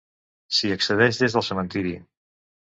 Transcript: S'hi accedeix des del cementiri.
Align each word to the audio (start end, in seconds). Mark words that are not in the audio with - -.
S'hi 0.59 0.71
accedeix 0.77 1.21
des 1.21 1.37
del 1.37 1.47
cementiri. 1.51 1.95